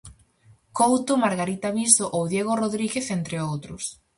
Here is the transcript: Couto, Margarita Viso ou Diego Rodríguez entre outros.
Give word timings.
Couto, 0.77 1.13
Margarita 1.23 1.69
Viso 1.77 2.05
ou 2.17 2.23
Diego 2.31 2.53
Rodríguez 2.63 3.05
entre 3.17 3.35
outros. 3.51 3.83